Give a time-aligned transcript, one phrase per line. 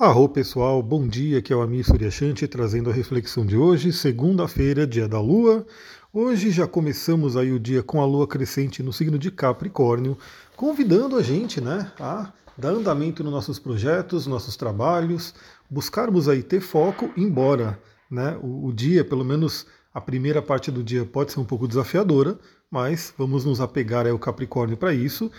[0.00, 4.86] Arro pessoal, bom dia, que é o Amir Suryashanti trazendo a reflexão de hoje, segunda-feira,
[4.86, 5.66] dia da Lua.
[6.10, 10.16] Hoje já começamos aí o dia com a Lua crescente no signo de Capricórnio,
[10.56, 15.34] convidando a gente né, a dar andamento nos nossos projetos, nossos trabalhos,
[15.68, 17.78] buscarmos aí ter foco, embora
[18.10, 21.68] né, o, o dia, pelo menos a primeira parte do dia pode ser um pouco
[21.68, 22.38] desafiadora,
[22.70, 25.30] mas vamos nos apegar ao Capricórnio para isso.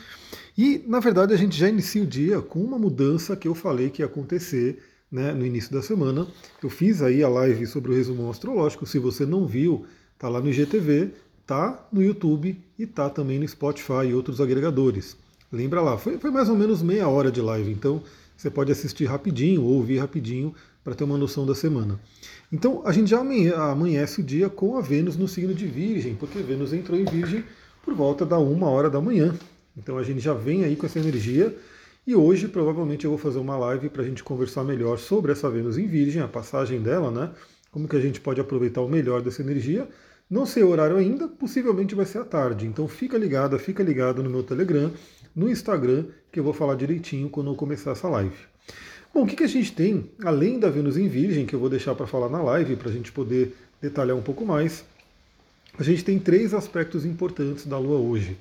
[0.57, 3.89] E, na verdade, a gente já inicia o dia com uma mudança que eu falei
[3.89, 6.27] que ia acontecer né, no início da semana.
[6.61, 8.85] Eu fiz aí a live sobre o resumo astrológico.
[8.85, 9.85] Se você não viu,
[10.17, 11.11] tá lá no IGTV,
[11.45, 15.17] tá no YouTube e tá também no Spotify e outros agregadores.
[15.51, 18.01] Lembra lá, foi, foi mais ou menos meia hora de live, então
[18.41, 21.99] você pode assistir rapidinho ou ouvir rapidinho para ter uma noção da semana.
[22.51, 26.39] Então a gente já amanhece o dia com a Vênus no signo de Virgem, porque
[26.39, 27.43] Vênus entrou em Virgem
[27.83, 29.35] por volta da uma hora da manhã.
[29.77, 31.55] Então a gente já vem aí com essa energia
[32.05, 35.47] e hoje provavelmente eu vou fazer uma live para a gente conversar melhor sobre essa
[35.47, 37.29] Vênus em Virgem, a passagem dela, né?
[37.71, 39.87] Como que a gente pode aproveitar o melhor dessa energia.
[40.27, 42.65] Não sei o horário ainda, possivelmente vai ser à tarde.
[42.65, 44.91] Então fica ligado, fica ligado no meu Telegram,
[45.35, 48.35] no Instagram, que eu vou falar direitinho quando eu começar essa live.
[49.13, 51.69] Bom, o que, que a gente tem, além da Vênus em Virgem, que eu vou
[51.69, 54.85] deixar para falar na live, para a gente poder detalhar um pouco mais,
[55.77, 58.37] a gente tem três aspectos importantes da Lua hoje.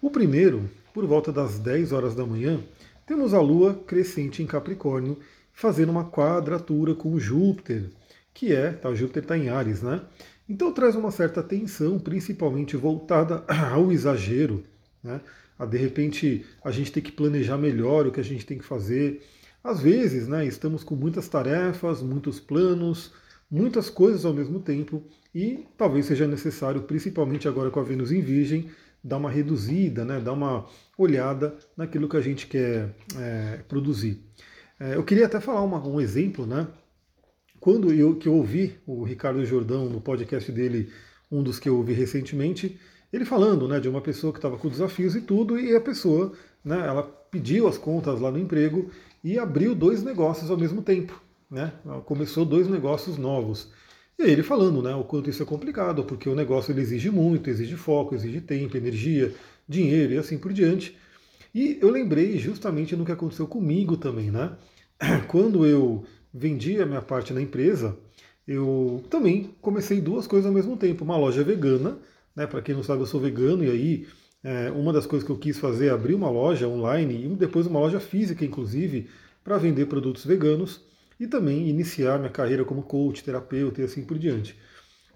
[0.00, 2.60] O primeiro, por volta das 10 horas da manhã,
[3.06, 5.18] temos a Lua crescente em Capricórnio,
[5.52, 7.84] fazendo uma quadratura com Júpiter,
[8.32, 10.02] que é, tá, Júpiter está em Ares, né?
[10.48, 13.42] Então traz uma certa tensão, principalmente voltada
[13.72, 14.64] ao exagero,
[15.02, 15.20] né?
[15.64, 19.22] De repente a gente tem que planejar melhor o que a gente tem que fazer,
[19.66, 23.12] às vezes, né, estamos com muitas tarefas, muitos planos,
[23.50, 25.02] muitas coisas ao mesmo tempo
[25.34, 28.70] e talvez seja necessário, principalmente agora com a Vênus em Virgem,
[29.02, 34.22] dar uma reduzida, né, dar uma olhada naquilo que a gente quer é, produzir.
[34.78, 36.68] É, eu queria até falar uma, um exemplo, né?
[37.58, 40.92] Quando eu, que eu ouvi o Ricardo Jordão no podcast dele,
[41.28, 42.78] um dos que eu ouvi recentemente,
[43.16, 46.32] ele falando né, de uma pessoa que estava com desafios e tudo, e a pessoa,
[46.64, 48.90] né, ela pediu as contas lá no emprego
[49.22, 51.20] e abriu dois negócios ao mesmo tempo.
[51.50, 51.72] Né?
[52.04, 53.70] Começou dois negócios novos.
[54.18, 57.10] E aí ele falando né, o quanto isso é complicado, porque o negócio ele exige
[57.10, 59.34] muito, exige foco, exige tempo, energia,
[59.68, 60.96] dinheiro e assim por diante.
[61.54, 64.52] E eu lembrei justamente no que aconteceu comigo também, né?
[65.28, 67.96] Quando eu vendi a minha parte na empresa,
[68.46, 71.04] eu também comecei duas coisas ao mesmo tempo.
[71.04, 71.98] Uma loja vegana,
[72.36, 72.46] né?
[72.46, 74.06] Para quem não sabe, eu sou vegano e aí
[74.44, 77.66] é, uma das coisas que eu quis fazer é abrir uma loja online e depois
[77.66, 79.08] uma loja física, inclusive,
[79.42, 80.82] para vender produtos veganos
[81.18, 84.54] e também iniciar minha carreira como coach, terapeuta e assim por diante.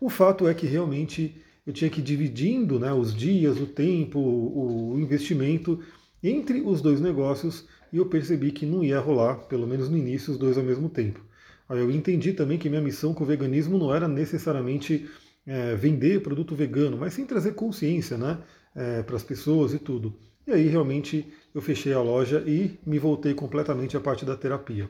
[0.00, 1.36] O fato é que realmente
[1.66, 5.78] eu tinha que ir dividindo né, os dias, o tempo, o investimento
[6.22, 10.32] entre os dois negócios e eu percebi que não ia rolar, pelo menos no início,
[10.32, 11.20] os dois ao mesmo tempo.
[11.68, 15.08] Aí eu entendi também que minha missão com o veganismo não era necessariamente
[15.46, 18.38] é, vender produto vegano, mas sim trazer consciência, né?
[18.74, 20.14] é, para as pessoas e tudo.
[20.46, 24.88] E aí realmente eu fechei a loja e me voltei completamente à parte da terapia.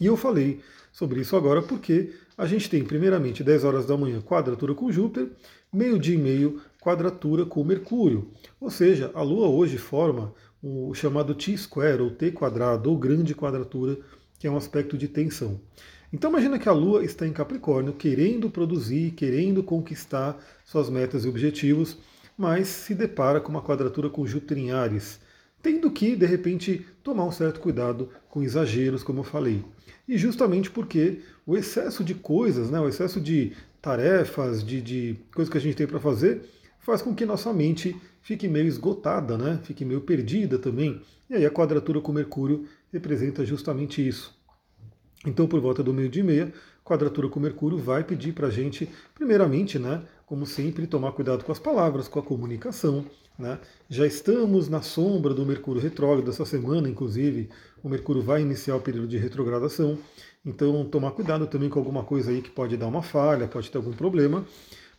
[0.00, 0.60] E eu falei
[0.92, 5.30] sobre isso agora porque a gente tem, primeiramente, 10 horas da manhã, quadratura com Júpiter,
[5.72, 8.30] meio-dia e meio, quadratura com Mercúrio.
[8.60, 13.98] Ou seja, a Lua hoje forma o chamado T-square, ou T quadrado, ou grande quadratura,
[14.38, 15.60] que é um aspecto de tensão.
[16.16, 21.28] Então imagina que a Lua está em Capricórnio, querendo produzir, querendo conquistar suas metas e
[21.28, 21.98] objetivos,
[22.38, 25.20] mas se depara com uma quadratura com Júpiter em Ares,
[25.62, 29.62] tendo que, de repente, tomar um certo cuidado com exageros, como eu falei.
[30.08, 33.52] E justamente porque o excesso de coisas, né, o excesso de
[33.82, 36.48] tarefas, de, de coisas que a gente tem para fazer,
[36.80, 40.98] faz com que nossa mente fique meio esgotada, né, fique meio perdida também.
[41.28, 44.35] E aí a quadratura com Mercúrio representa justamente isso.
[45.24, 46.52] Então, por volta do meio-dia e meia,
[46.84, 51.52] quadratura com Mercúrio vai pedir para a gente, primeiramente, né, como sempre, tomar cuidado com
[51.52, 53.04] as palavras, com a comunicação.
[53.38, 53.58] Né?
[53.88, 57.48] Já estamos na sombra do Mercúrio retrógrado essa semana, inclusive,
[57.82, 59.98] o Mercúrio vai iniciar o período de retrogradação.
[60.44, 63.78] Então, tomar cuidado também com alguma coisa aí que pode dar uma falha, pode ter
[63.78, 64.44] algum problema.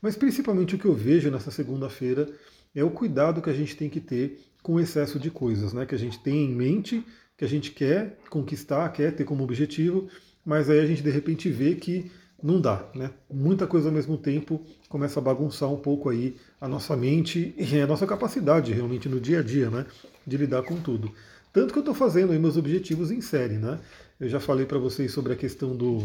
[0.02, 2.30] Mas principalmente o que eu vejo nessa segunda-feira
[2.76, 5.86] é o cuidado que a gente tem que ter com o excesso de coisas, né?
[5.86, 7.04] Que a gente tem em mente,
[7.38, 10.08] que a gente quer conquistar, quer ter como objetivo,
[10.44, 12.12] mas aí a gente de repente vê que
[12.42, 13.12] não dá, né?
[13.32, 17.80] Muita coisa ao mesmo tempo começa a bagunçar um pouco aí a nossa mente e
[17.80, 19.86] a nossa capacidade realmente no dia a dia, né?
[20.26, 21.12] De lidar com tudo.
[21.54, 23.80] Tanto que eu estou fazendo aí meus objetivos em série, né?
[24.20, 26.04] Eu já falei para vocês sobre a questão do,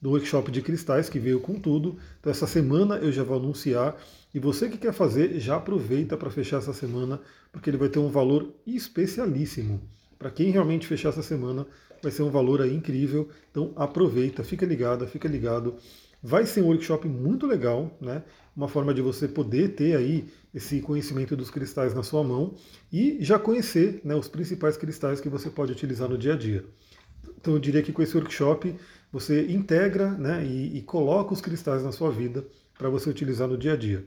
[0.00, 1.98] do workshop de cristais que veio com tudo.
[2.20, 3.96] Então essa semana eu já vou anunciar.
[4.34, 7.20] E você que quer fazer, já aproveita para fechar essa semana,
[7.52, 9.80] porque ele vai ter um valor especialíssimo.
[10.24, 11.66] Para quem realmente fechar essa semana,
[12.02, 13.28] vai ser um valor aí incrível.
[13.50, 15.76] Então aproveita, fica ligado, fica ligado.
[16.22, 18.22] Vai ser um workshop muito legal, né?
[18.56, 22.54] Uma forma de você poder ter aí esse conhecimento dos cristais na sua mão
[22.90, 26.64] e já conhecer né, os principais cristais que você pode utilizar no dia a dia.
[27.38, 28.74] Então eu diria que com esse workshop
[29.12, 32.46] você integra né, e, e coloca os cristais na sua vida
[32.78, 34.06] para você utilizar no dia a dia.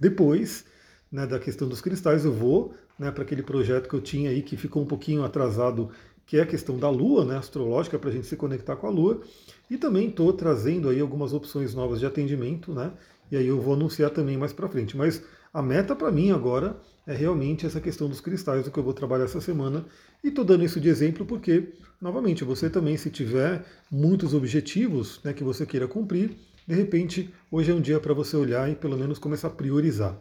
[0.00, 0.64] Depois
[1.10, 4.42] né, da questão dos cristais, eu vou né, para aquele projeto que eu tinha aí
[4.42, 5.90] que ficou um pouquinho atrasado,
[6.26, 8.90] que é a questão da Lua, né, astrológica, para a gente se conectar com a
[8.90, 9.22] Lua.
[9.70, 12.92] E também estou trazendo aí algumas opções novas de atendimento, né?
[13.30, 14.96] E aí eu vou anunciar também mais para frente.
[14.96, 15.22] Mas
[15.52, 16.76] a meta para mim agora
[17.06, 19.84] é realmente essa questão dos cristais, o que eu vou trabalhar essa semana.
[20.22, 25.32] E estou dando isso de exemplo porque, novamente, você também, se tiver muitos objetivos né,
[25.32, 28.96] que você queira cumprir, de repente, hoje é um dia para você olhar e pelo
[28.96, 30.18] menos começar a priorizar.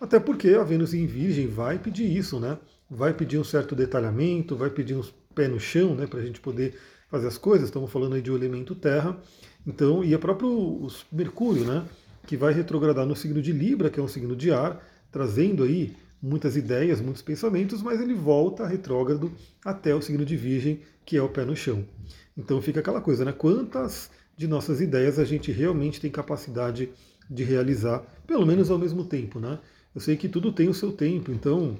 [0.00, 2.58] Até porque a Vênus em Virgem vai pedir isso, né?
[2.88, 6.40] Vai pedir um certo detalhamento, vai pedir uns pés no chão, né, para a gente
[6.40, 6.74] poder
[7.08, 9.16] fazer as coisas, estamos falando aí de um elemento terra,
[9.66, 11.84] então, e é próprio Mercúrio, né,
[12.26, 15.94] que vai retrogradar no signo de Libra, que é um signo de ar, trazendo aí
[16.20, 19.32] muitas ideias, muitos pensamentos, mas ele volta retrógrado
[19.64, 21.84] até o signo de Virgem, que é o pé no chão.
[22.36, 23.32] Então fica aquela coisa, né?
[23.32, 26.90] Quantas de nossas ideias a gente realmente tem capacidade
[27.30, 29.58] de realizar, pelo menos ao mesmo tempo, né?
[29.94, 31.76] Eu sei que tudo tem o seu tempo, então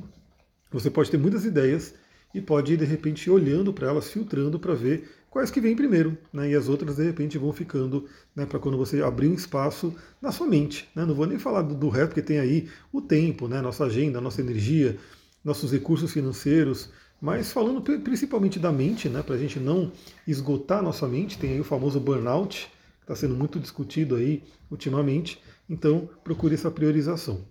[0.70, 1.94] você pode ter muitas ideias
[2.34, 6.16] e pode ir de repente olhando para elas, filtrando para ver quais que vêm primeiro,
[6.32, 6.50] né?
[6.50, 8.44] E as outras de repente vão ficando, né?
[8.44, 11.04] Para quando você abrir um espaço na sua mente, né?
[11.04, 13.60] Não vou nem falar do, do resto, porque tem aí o tempo, né?
[13.60, 14.96] Nossa agenda, nossa energia,
[15.44, 16.90] nossos recursos financeiros,
[17.20, 19.22] mas falando principalmente da mente, né?
[19.22, 19.90] Para a gente não
[20.26, 25.40] esgotar nossa mente, tem aí o famoso burnout, que está sendo muito discutido aí ultimamente.
[25.68, 27.44] Então procure essa priorização.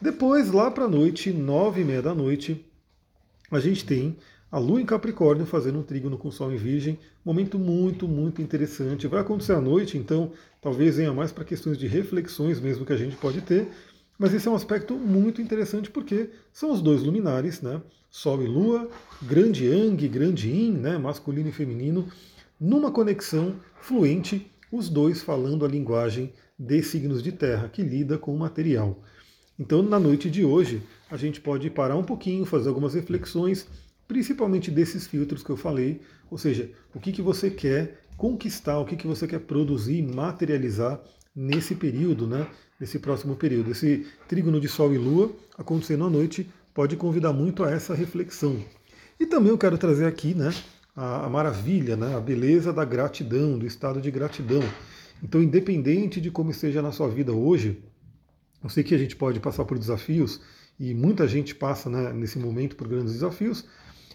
[0.00, 2.64] Depois, lá para a noite, nove e meia da noite,
[3.50, 4.16] a gente tem
[4.50, 8.40] a Lua em Capricórnio fazendo um trígono com o Sol em Virgem, momento muito, muito
[8.40, 9.08] interessante.
[9.08, 10.30] Vai acontecer à noite, então
[10.62, 13.68] talvez venha mais para questões de reflexões mesmo que a gente pode ter,
[14.16, 17.82] mas esse é um aspecto muito interessante porque são os dois luminares, né?
[18.08, 18.88] Sol e Lua,
[19.20, 20.96] grande Yang, grande Yin, né?
[20.96, 22.06] masculino e feminino,
[22.60, 28.34] numa conexão fluente, os dois falando a linguagem de signos de terra, que lida com
[28.34, 29.02] o material.
[29.58, 33.66] Então, na noite de hoje, a gente pode parar um pouquinho, fazer algumas reflexões,
[34.06, 36.00] principalmente desses filtros que eu falei,
[36.30, 41.00] ou seja, o que, que você quer conquistar, o que, que você quer produzir, materializar
[41.34, 42.46] nesse período, né?
[42.78, 43.72] Nesse próximo período.
[43.72, 48.62] Esse trígono de Sol e Lua acontecendo à noite pode convidar muito a essa reflexão.
[49.18, 50.54] E também eu quero trazer aqui, né?
[50.94, 52.14] A, a maravilha, né?
[52.14, 54.62] A beleza da gratidão, do estado de gratidão.
[55.20, 57.82] Então, independente de como esteja na sua vida hoje,
[58.62, 60.40] eu sei que a gente pode passar por desafios
[60.78, 63.64] e muita gente passa né, nesse momento por grandes desafios,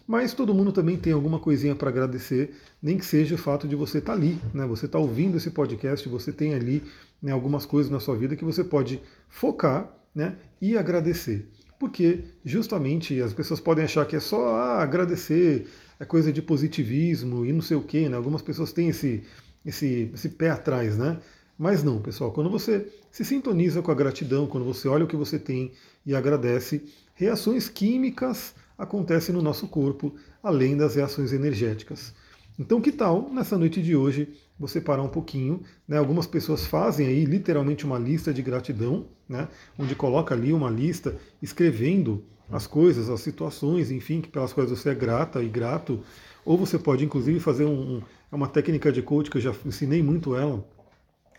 [0.06, 3.75] mas todo mundo também tem alguma coisinha para agradecer, nem que seja o fato de
[3.75, 6.84] você estar tá ali, né, você está ouvindo esse podcast, você tem ali
[7.22, 11.50] né, algumas coisas na sua vida que você pode focar né, e agradecer.
[11.80, 15.68] Porque justamente as pessoas podem achar que é só ah, agradecer,
[16.00, 18.16] é coisa de positivismo e não sei o quê, né?
[18.16, 19.24] Algumas pessoas têm esse,
[19.66, 21.19] esse, esse pé atrás, né?
[21.63, 25.15] Mas não, pessoal, quando você se sintoniza com a gratidão, quando você olha o que
[25.15, 25.71] você tem
[26.06, 26.83] e agradece,
[27.15, 30.13] reações químicas acontecem no nosso corpo,
[30.44, 32.13] além das reações energéticas.
[32.60, 35.61] Então, que tal nessa noite de hoje você parar um pouquinho?
[35.88, 35.97] Né?
[35.97, 39.47] Algumas pessoas fazem aí literalmente uma lista de gratidão, né?
[39.80, 44.95] onde coloca ali uma lista escrevendo as coisas, as situações, enfim, pelas quais você é
[44.95, 46.02] grata e grato.
[46.44, 50.35] Ou você pode, inclusive, fazer um, uma técnica de coach que eu já ensinei muito
[50.35, 50.61] ela,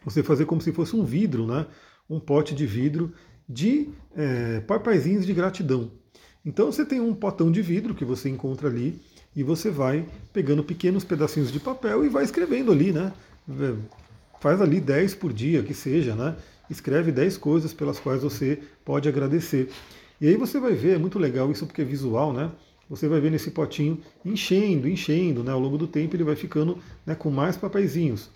[0.04, 1.66] você fazer como se fosse um vidro, né?
[2.08, 3.12] um pote de vidro
[3.48, 5.90] de é, papaizinhos de gratidão.
[6.44, 9.00] Então você tem um potão de vidro que você encontra ali
[9.34, 13.12] e você vai pegando pequenos pedacinhos de papel e vai escrevendo ali, né?
[14.40, 16.36] Faz ali 10 por dia, que seja, né?
[16.68, 19.70] Escreve 10 coisas pelas quais você pode agradecer.
[20.20, 22.50] E aí você vai ver, é muito legal isso porque é visual, né?
[22.88, 25.50] Você vai ver nesse potinho enchendo, enchendo, né?
[25.50, 28.30] Ao longo do tempo ele vai ficando né, com mais papeizinhos.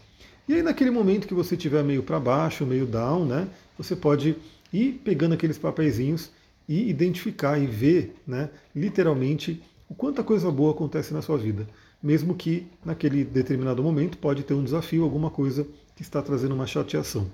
[0.49, 4.35] E aí naquele momento que você estiver meio para baixo, meio down, né, você pode
[4.73, 6.31] ir pegando aqueles papeizinhos
[6.67, 11.69] e identificar e ver, né, literalmente, o quanta coisa boa acontece na sua vida.
[12.03, 16.67] Mesmo que naquele determinado momento pode ter um desafio, alguma coisa que está trazendo uma
[16.67, 17.31] chateação.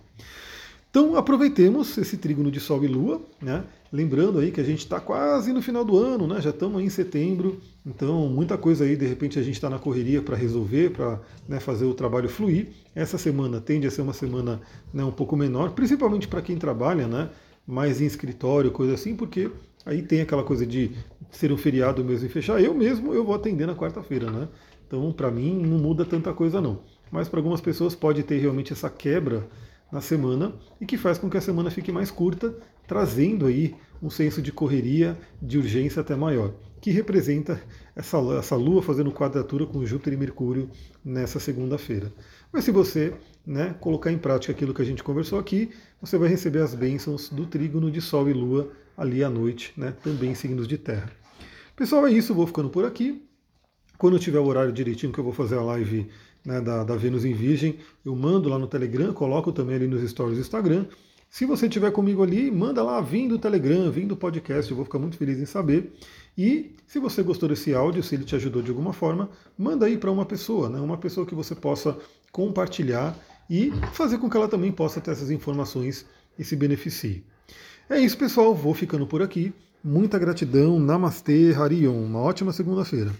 [0.94, 3.64] Então aproveitemos esse trígono de Sol e Lua, né?
[3.92, 6.40] Lembrando aí que a gente está quase no final do ano, né?
[6.40, 10.22] Já estamos em setembro, então muita coisa aí de repente a gente está na correria
[10.22, 12.68] para resolver, para né, fazer o trabalho fluir.
[12.94, 14.60] Essa semana tende a ser uma semana
[14.92, 17.28] né, um pouco menor, principalmente para quem trabalha, né?
[17.66, 19.50] Mais em escritório, coisa assim, porque
[19.84, 20.92] aí tem aquela coisa de
[21.32, 22.62] ser um feriado mesmo e fechar.
[22.62, 24.46] Eu mesmo eu vou atender na quarta-feira, né?
[24.86, 26.82] Então, para mim, não muda tanta coisa não.
[27.10, 29.44] Mas para algumas pessoas pode ter realmente essa quebra
[29.94, 32.52] na semana e que faz com que a semana fique mais curta,
[32.84, 37.62] trazendo aí um senso de correria, de urgência até maior, que representa
[37.94, 40.68] essa, essa Lua fazendo quadratura com Júpiter e Mercúrio
[41.04, 42.12] nessa segunda-feira.
[42.52, 43.14] Mas se você
[43.46, 45.70] né, colocar em prática aquilo que a gente conversou aqui,
[46.00, 49.94] você vai receber as bênçãos do trígono de Sol e Lua ali à noite, né,
[50.02, 51.08] também signos de terra.
[51.76, 53.24] Pessoal, é isso, vou ficando por aqui.
[53.96, 56.08] Quando eu tiver o horário direitinho que eu vou fazer a live
[56.44, 60.08] né, da, da Vênus em Virgem, eu mando lá no Telegram, coloco também ali nos
[60.08, 60.86] stories do Instagram.
[61.30, 64.84] Se você estiver comigo ali, manda lá, vim do Telegram, vim do podcast, eu vou
[64.84, 65.92] ficar muito feliz em saber.
[66.38, 69.98] E se você gostou desse áudio, se ele te ajudou de alguma forma, manda aí
[69.98, 71.96] para uma pessoa, né, uma pessoa que você possa
[72.30, 76.06] compartilhar e fazer com que ela também possa ter essas informações
[76.38, 77.24] e se beneficie.
[77.88, 78.54] É isso, pessoal.
[78.54, 79.52] Vou ficando por aqui.
[79.82, 80.80] Muita gratidão.
[80.80, 81.92] Namastê, Harion.
[81.92, 83.12] Uma ótima segunda-feira.